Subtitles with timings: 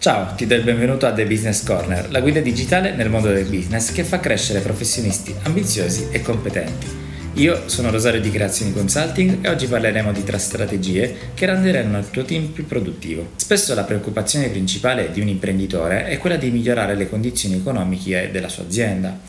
[0.00, 3.44] Ciao, ti do il benvenuto a The Business Corner, la guida digitale nel mondo del
[3.44, 6.86] business che fa crescere professionisti ambiziosi e competenti.
[7.34, 12.08] Io sono Rosario di Creazioni Consulting e oggi parleremo di tre strategie che renderanno il
[12.08, 13.32] tuo team più produttivo.
[13.36, 18.48] Spesso la preoccupazione principale di un imprenditore è quella di migliorare le condizioni economiche della
[18.48, 19.20] sua azienda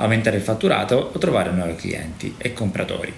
[0.00, 3.12] aumentare il fatturato o trovare nuovi clienti e compratori.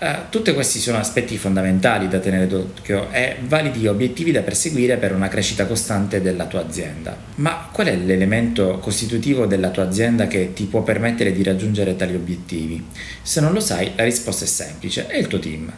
[0.00, 5.14] Uh, tutti questi sono aspetti fondamentali da tenere d'occhio e validi obiettivi da perseguire per
[5.14, 7.16] una crescita costante della tua azienda.
[7.36, 12.14] Ma qual è l'elemento costitutivo della tua azienda che ti può permettere di raggiungere tali
[12.14, 12.84] obiettivi?
[13.22, 15.72] Se non lo sai, la risposta è semplice, è il tuo team.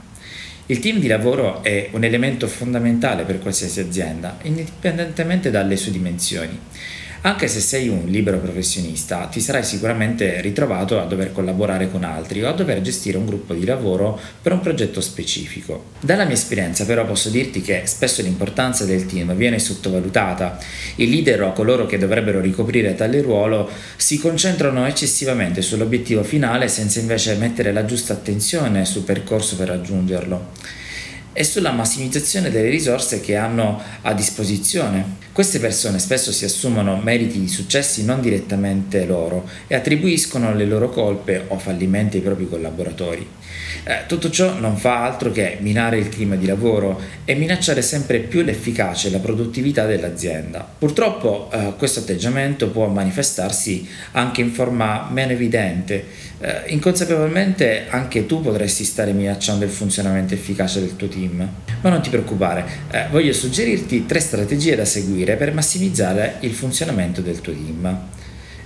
[0.66, 6.58] Il team di lavoro è un elemento fondamentale per qualsiasi azienda, indipendentemente dalle sue dimensioni.
[7.24, 12.42] Anche se sei un libero professionista, ti sarai sicuramente ritrovato a dover collaborare con altri
[12.42, 15.90] o a dover gestire un gruppo di lavoro per un progetto specifico.
[16.00, 20.58] Dalla mia esperienza però posso dirti che spesso l'importanza del team viene sottovalutata.
[20.96, 26.98] I leader o coloro che dovrebbero ricoprire tale ruolo si concentrano eccessivamente sull'obiettivo finale senza
[26.98, 30.50] invece mettere la giusta attenzione sul percorso per raggiungerlo
[31.32, 35.21] e sulla massimizzazione delle risorse che hanno a disposizione.
[35.32, 40.90] Queste persone spesso si assumono meriti di successi non direttamente loro e attribuiscono le loro
[40.90, 43.26] colpe o fallimenti ai propri collaboratori.
[43.84, 48.20] Eh, tutto ciò non fa altro che minare il clima di lavoro e minacciare sempre
[48.20, 50.66] più l'efficacia e la produttività dell'azienda.
[50.78, 56.30] Purtroppo eh, questo atteggiamento può manifestarsi anche in forma meno evidente.
[56.38, 61.48] Eh, inconsapevolmente anche tu potresti stare minacciando il funzionamento efficace del tuo team.
[61.80, 67.20] Ma non ti preoccupare, eh, voglio suggerirti tre strategie da seguire per massimizzare il funzionamento
[67.20, 68.00] del tuo team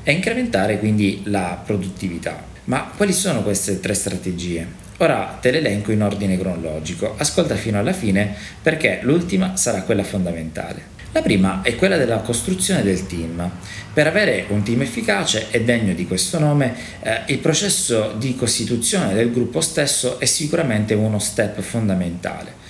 [0.02, 2.54] e incrementare quindi la produttività.
[2.66, 4.84] Ma quali sono queste tre strategie?
[4.98, 10.02] Ora te le elenco in ordine cronologico, ascolta fino alla fine perché l'ultima sarà quella
[10.02, 10.94] fondamentale.
[11.12, 13.50] La prima è quella della costruzione del team.
[13.92, 19.14] Per avere un team efficace e degno di questo nome, eh, il processo di costituzione
[19.14, 22.64] del gruppo stesso è sicuramente uno step fondamentale.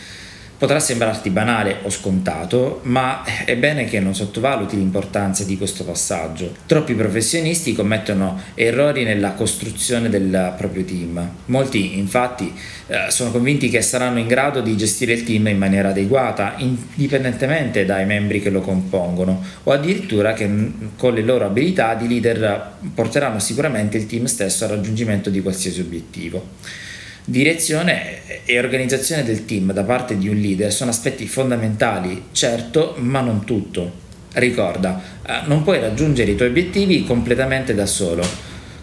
[0.59, 6.55] Potrà sembrarti banale o scontato, ma è bene che non sottovaluti l'importanza di questo passaggio.
[6.65, 11.31] Troppi professionisti commettono errori nella costruzione del proprio team.
[11.47, 12.55] Molti, infatti,
[12.87, 17.85] eh, sono convinti che saranno in grado di gestire il team in maniera adeguata, indipendentemente
[17.85, 20.49] dai membri che lo compongono, o addirittura che
[20.97, 25.81] con le loro abilità di leader porteranno sicuramente il team stesso al raggiungimento di qualsiasi
[25.81, 26.95] obiettivo.
[27.29, 33.21] Direzione e organizzazione del team da parte di un leader sono aspetti fondamentali, certo, ma
[33.21, 34.05] non tutto.
[34.35, 38.25] Ricorda, eh, non puoi raggiungere i tuoi obiettivi completamente da solo.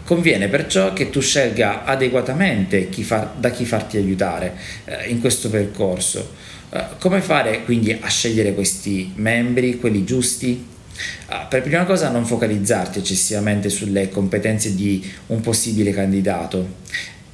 [0.04, 5.48] Conviene perciò che tu scelga adeguatamente chi far, da chi farti aiutare eh, in questo
[5.48, 6.34] percorso.
[6.68, 10.72] Eh, come fare quindi a scegliere questi membri, quelli giusti?
[11.26, 16.82] Uh, per prima cosa non focalizzarti eccessivamente sulle competenze di un possibile candidato.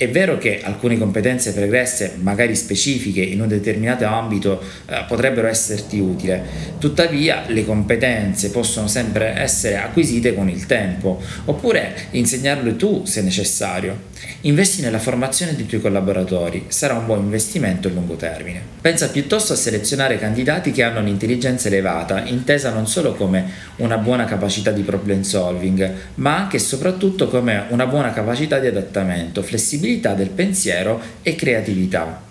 [0.01, 5.99] È vero che alcune competenze pregresse, magari specifiche in un determinato ambito, eh, potrebbero esserti
[5.99, 6.41] utili,
[6.79, 14.09] tuttavia le competenze possono sempre essere acquisite con il tempo, oppure insegnarle tu se necessario.
[14.43, 18.63] Investi nella formazione dei tuoi collaboratori, sarà un buon investimento a lungo termine.
[18.81, 24.25] Pensa piuttosto a selezionare candidati che hanno un'intelligenza elevata, intesa non solo come una buona
[24.25, 29.89] capacità di problem solving, ma anche e soprattutto come una buona capacità di adattamento, flessibilità
[29.91, 32.23] flessibilità del pensiero e creatività,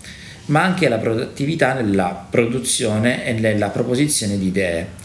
[0.46, 4.98] ma anche la produttività nella produzione e nella proposizione di idee.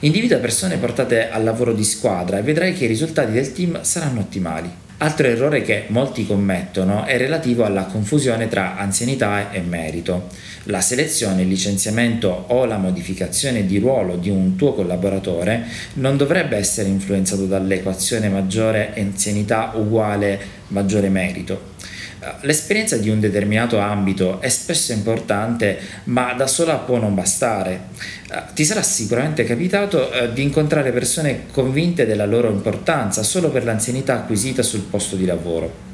[0.00, 4.20] Individua persone portate al lavoro di squadra e vedrai che i risultati del team saranno
[4.20, 4.84] ottimali.
[4.98, 10.28] Altro errore che molti commettono è relativo alla confusione tra anzianità e merito.
[10.64, 16.56] La selezione, il licenziamento o la modificazione di ruolo di un tuo collaboratore non dovrebbe
[16.56, 21.74] essere influenzato dall'equazione maggiore anzianità uguale maggiore merito.
[22.40, 27.88] L'esperienza di un determinato ambito è spesso importante, ma da sola può non bastare.
[28.30, 33.64] Eh, ti sarà sicuramente capitato eh, di incontrare persone convinte della loro importanza solo per
[33.64, 35.84] l'anzianità acquisita sul posto di lavoro.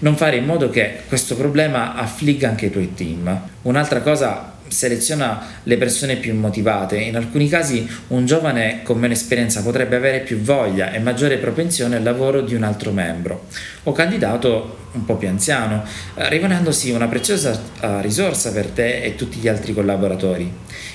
[0.00, 3.40] Non fare in modo che questo problema affligga anche i tuoi team.
[3.62, 6.96] Un'altra cosa seleziona le persone più motivate.
[6.96, 11.96] In alcuni casi un giovane con meno esperienza potrebbe avere più voglia e maggiore propensione
[11.96, 13.46] al lavoro di un altro membro
[13.84, 15.84] o candidato un po' più anziano,
[16.14, 20.50] eh, rivelandosi una preziosa eh, risorsa per te e tutti gli altri collaboratori.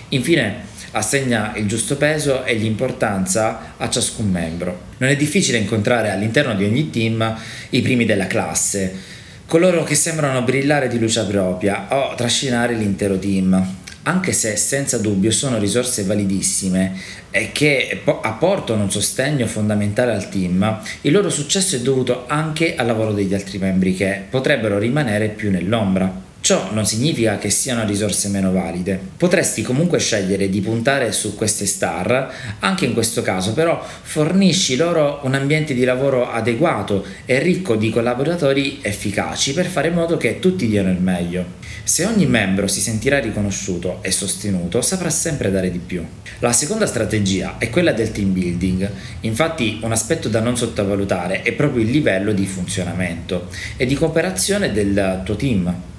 [0.10, 4.92] Infine, assegna il giusto peso e l'importanza a ciascun membro.
[4.98, 7.36] Non è difficile incontrare all'interno di ogni team
[7.70, 9.12] i primi della classe,
[9.46, 13.82] coloro che sembrano brillare di luce propria o trascinare l'intero team.
[14.04, 16.94] anche se senza dubbio sono risorse validissime
[17.32, 22.86] e che apportano un sostegno fondamentale al team, il loro successo è dovuto anche al
[22.86, 26.23] lavoro degli altri membri che potrebbero rimanere più nell'ombra.
[26.44, 29.00] Ciò non significa che siano risorse meno valide.
[29.16, 35.22] Potresti comunque scegliere di puntare su queste star, anche in questo caso però fornisci loro
[35.24, 40.40] un ambiente di lavoro adeguato e ricco di collaboratori efficaci per fare in modo che
[40.40, 41.46] tutti diano il meglio.
[41.86, 46.06] Se ogni membro si sentirà riconosciuto e sostenuto, saprà sempre dare di più.
[46.40, 48.92] La seconda strategia è quella del team building.
[49.22, 53.48] Infatti un aspetto da non sottovalutare è proprio il livello di funzionamento
[53.78, 55.92] e di cooperazione del tuo team.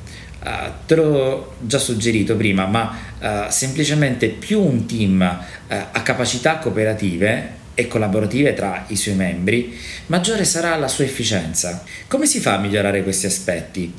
[0.45, 6.59] Uh, te l'ho già suggerito prima, ma uh, semplicemente più un team uh, ha capacità
[6.59, 9.77] cooperative e collaborative tra i suoi membri,
[10.07, 11.83] maggiore sarà la sua efficienza.
[12.07, 13.93] Come si fa a migliorare questi aspetti?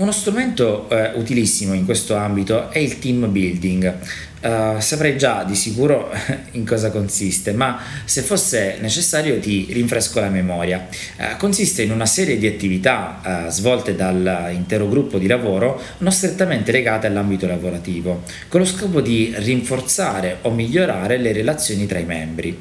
[0.00, 3.98] Uno strumento eh, utilissimo in questo ambito è il team building.
[4.40, 6.10] Uh, saprei già di sicuro
[6.52, 10.88] in cosa consiste, ma se fosse necessario ti rinfresco la memoria.
[11.18, 16.72] Uh, consiste in una serie di attività uh, svolte dall'intero gruppo di lavoro non strettamente
[16.72, 22.58] legate all'ambito lavorativo, con lo scopo di rinforzare o migliorare le relazioni tra i membri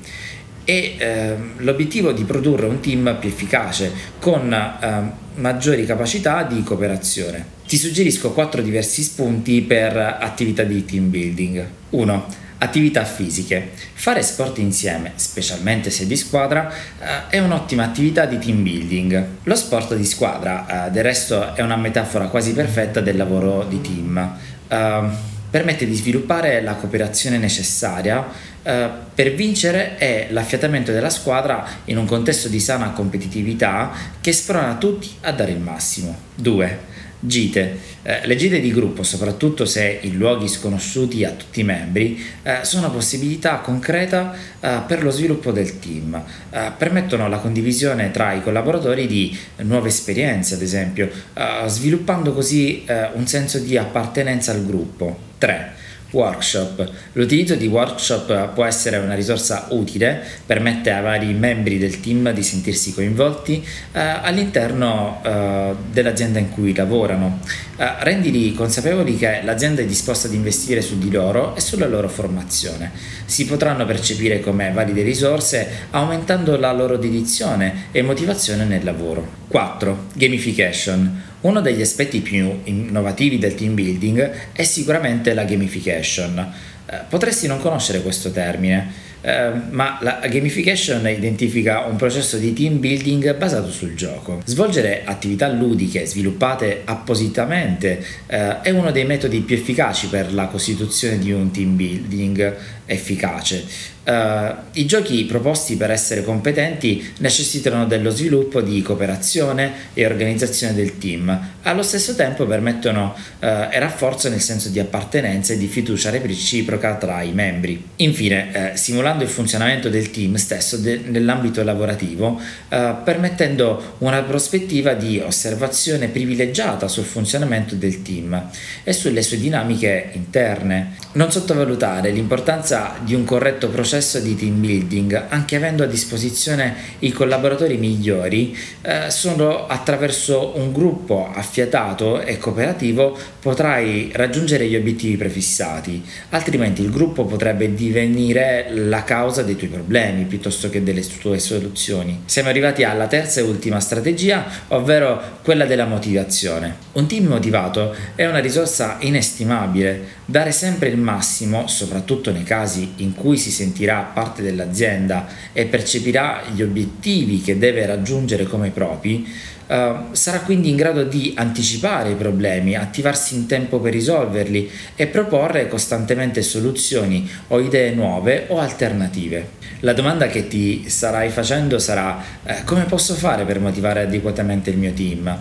[0.69, 7.57] e ehm, l'obiettivo di produrre un team più efficace con ehm, maggiori capacità di cooperazione.
[7.67, 11.67] Ti suggerisco quattro diversi spunti per attività di team building.
[11.91, 12.25] 1.
[12.59, 13.71] Attività fisiche.
[13.93, 19.25] Fare sport insieme, specialmente se di squadra, eh, è un'ottima attività di team building.
[19.43, 23.81] Lo sport di squadra, eh, del resto, è una metafora quasi perfetta del lavoro di
[23.81, 24.37] team.
[24.67, 25.09] Uh,
[25.49, 28.25] permette di sviluppare la cooperazione necessaria
[28.61, 33.91] eh, per vincere e l'affiatamento della squadra in un contesto di sana competitività
[34.21, 36.15] che sprona tutti a dare il massimo.
[36.35, 36.87] 2.
[37.21, 37.77] Gite.
[38.01, 42.59] Eh, le gite di gruppo, soprattutto se in luoghi sconosciuti a tutti i membri, eh,
[42.61, 46.21] sono una possibilità concreta eh, per lo sviluppo del team.
[46.49, 52.85] Eh, permettono la condivisione tra i collaboratori di nuove esperienze, ad esempio, eh, sviluppando così
[52.85, 55.27] eh, un senso di appartenenza al gruppo.
[55.39, 55.87] 3.
[56.11, 56.89] Workshop.
[57.13, 62.41] L'utilizzo di workshop può essere una risorsa utile, permette ai vari membri del team di
[62.41, 67.39] sentirsi coinvolti eh, all'interno eh, dell'azienda in cui lavorano.
[67.77, 72.09] Eh, rendili consapevoli che l'azienda è disposta ad investire su di loro e sulla loro
[72.09, 72.91] formazione.
[73.25, 79.37] Si potranno percepire come valide risorse aumentando la loro dedizione e motivazione nel lavoro.
[79.47, 80.05] 4.
[80.13, 81.27] Gamification.
[81.41, 86.37] Uno degli aspetti più innovativi del team building è sicuramente la gamification.
[86.85, 92.79] Eh, potresti non conoscere questo termine, eh, ma la gamification identifica un processo di team
[92.79, 94.41] building basato sul gioco.
[94.43, 101.19] Svolgere attività ludiche sviluppate appositamente eh, è uno dei metodi più efficaci per la costituzione
[101.19, 102.55] di un team building
[102.85, 103.63] efficace.
[104.01, 110.97] Uh, I giochi proposti per essere competenti necessitano dello sviluppo di cooperazione e organizzazione del
[110.97, 116.09] team, allo stesso tempo permettono uh, e rafforzano il senso di appartenenza e di fiducia
[116.09, 117.83] reciproca tra i membri.
[117.97, 125.19] Infine, uh, simulando il funzionamento del team stesso de- nell'ambito lavorativo, permettendo una prospettiva di
[125.19, 128.49] osservazione privilegiata sul funzionamento del team
[128.83, 130.95] e sulle sue dinamiche interne.
[131.13, 136.75] Non sottovalutare l'importanza di un corretto processo processo di team building, anche avendo a disposizione
[136.99, 145.17] i collaboratori migliori, eh, solo attraverso un gruppo affiatato e cooperativo potrai raggiungere gli obiettivi
[145.17, 151.39] prefissati, altrimenti il gruppo potrebbe divenire la causa dei tuoi problemi piuttosto che delle tue
[151.39, 152.21] soluzioni.
[152.25, 156.75] Siamo arrivati alla terza e ultima strategia, ovvero quella della motivazione.
[156.91, 163.15] Un team motivato è una risorsa inestimabile, dare sempre il massimo, soprattutto nei casi in
[163.15, 169.57] cui si sentirà sentirà parte dell'azienda e percepirà gli obiettivi che deve raggiungere come propri,
[169.69, 175.05] Uh, sarà quindi in grado di anticipare i problemi, attivarsi in tempo per risolverli e
[175.05, 179.47] proporre costantemente soluzioni o idee nuove o alternative.
[179.81, 184.77] La domanda che ti starai facendo sarà uh, come posso fare per motivare adeguatamente il
[184.79, 185.37] mio team?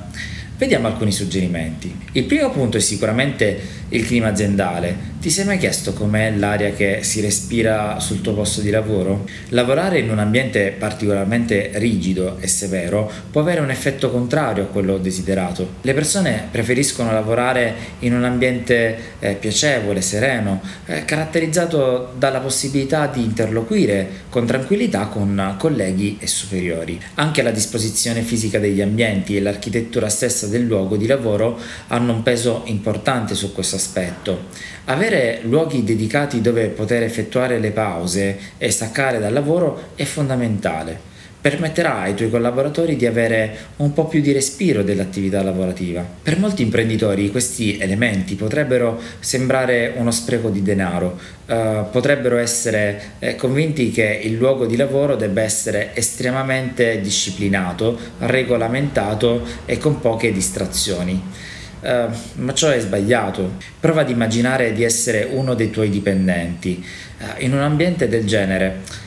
[0.59, 1.97] Vediamo alcuni suggerimenti.
[2.13, 4.95] Il primo punto è sicuramente il clima aziendale.
[5.21, 9.27] Ti sei mai chiesto com'è l'aria che si respira sul tuo posto di lavoro?
[9.49, 14.97] Lavorare in un ambiente particolarmente rigido e severo può avere un effetto contrario a quello
[14.97, 15.71] desiderato.
[15.81, 23.25] Le persone preferiscono lavorare in un ambiente eh, piacevole, sereno, eh, caratterizzato dalla possibilità di
[23.25, 27.01] interloquire con tranquillità con colleghi e superiori.
[27.15, 31.59] Anche la disposizione fisica degli ambienti e l'architettura stessa del luogo di lavoro
[31.89, 34.77] hanno un peso importante su questo aspetto.
[34.91, 41.07] Avere Avere luoghi dedicati dove poter effettuare le pause e staccare dal lavoro è fondamentale
[41.41, 46.05] permetterà ai tuoi collaboratori di avere un po' più di respiro dell'attività lavorativa.
[46.23, 53.37] Per molti imprenditori questi elementi potrebbero sembrare uno spreco di denaro, eh, potrebbero essere eh,
[53.37, 61.57] convinti che il luogo di lavoro debba essere estremamente disciplinato, regolamentato e con poche distrazioni.
[61.81, 63.57] Uh, ma ciò è sbagliato.
[63.79, 66.85] Prova ad immaginare di essere uno dei tuoi dipendenti.
[67.19, 69.07] Uh, in un ambiente del genere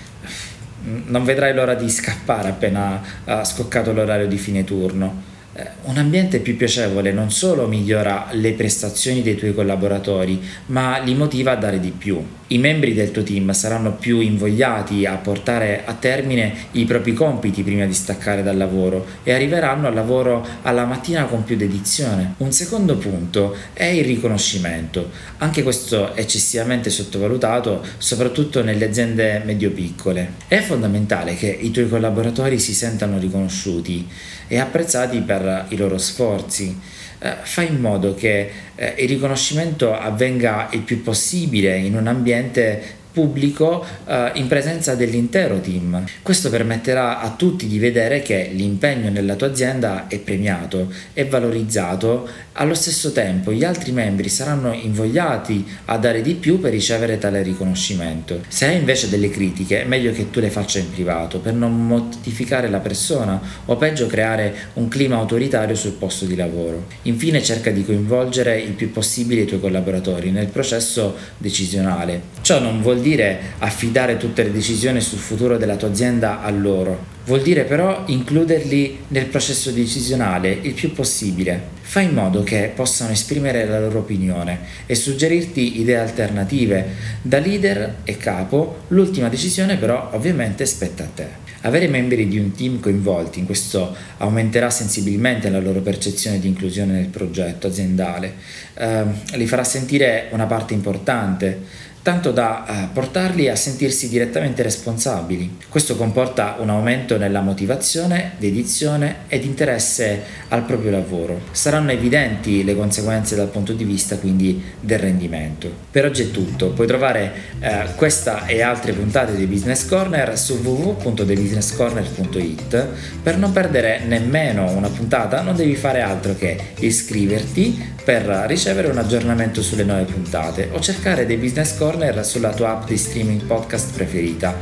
[0.84, 5.30] non vedrai l'ora di scappare appena ha scoccato l'orario di fine turno.
[5.54, 11.14] Eh, un ambiente più piacevole non solo migliora le prestazioni dei tuoi collaboratori, ma li
[11.14, 12.24] motiva a dare di più.
[12.48, 17.64] I membri del tuo team saranno più invogliati a portare a termine i propri compiti
[17.64, 22.36] prima di staccare dal lavoro e arriveranno al lavoro alla mattina con più dedizione.
[22.38, 25.12] Un secondo punto è il riconoscimento.
[25.38, 30.34] Anche questo eccessivamente sottovalutato, soprattutto nelle aziende medio-piccole.
[30.48, 34.08] È fondamentale che i tuoi collaboratori si sentano riconosciuti
[34.48, 36.80] e apprezzati per per i loro sforzi.
[37.20, 43.00] Eh, fai in modo che eh, il riconoscimento avvenga il più possibile in un ambiente
[43.12, 46.04] pubblico eh, in presenza dell'intero team.
[46.22, 52.28] Questo permetterà a tutti di vedere che l'impegno nella tua azienda è premiato, è valorizzato,
[52.54, 57.42] allo stesso tempo gli altri membri saranno invogliati a dare di più per ricevere tale
[57.42, 58.42] riconoscimento.
[58.48, 61.86] Se hai invece delle critiche, è meglio che tu le faccia in privato per non
[61.86, 66.86] mortificare la persona o peggio creare un clima autoritario sul posto di lavoro.
[67.04, 72.22] Infine cerca di coinvolgere il più possibile i tuoi collaboratori nel processo decisionale.
[72.42, 77.06] Ciò non vuol dire affidare tutte le decisioni sul futuro della tua azienda a loro,
[77.26, 81.80] vuol dire però includerli nel processo decisionale il più possibile.
[81.82, 86.86] Fai in modo che possano esprimere la loro opinione e suggerirti idee alternative.
[87.22, 91.42] Da leader e capo, l'ultima decisione però ovviamente spetta a te.
[91.64, 96.94] Avere membri di un team coinvolti in questo aumenterà sensibilmente la loro percezione di inclusione
[96.94, 98.34] nel progetto aziendale,
[98.74, 99.04] eh,
[99.34, 105.58] li farà sentire una parte importante tanto da eh, portarli a sentirsi direttamente responsabili.
[105.70, 111.42] Questo comporta un aumento nella motivazione, dedizione ed interesse al proprio lavoro.
[111.52, 115.72] Saranno evidenti le conseguenze dal punto di vista quindi del rendimento.
[115.92, 120.60] Per oggi è tutto, puoi trovare eh, questa e altre puntate di Business Corner su
[120.62, 122.88] www.thebusinesscorner.it.
[123.22, 128.98] Per non perdere nemmeno una puntata non devi fare altro che iscriverti per ricevere un
[128.98, 133.94] aggiornamento sulle nuove puntate o cercare dei Business Corner sulla tua app di streaming podcast
[133.94, 134.56] preferita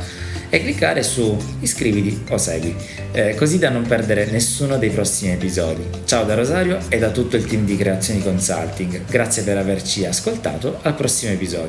[0.50, 2.74] e cliccare su iscriviti o segui,
[3.12, 5.84] eh, così da non perdere nessuno dei prossimi episodi.
[6.04, 10.80] Ciao da Rosario e da tutto il team di Creazioni Consulting, grazie per averci ascoltato,
[10.82, 11.68] al prossimo episodio.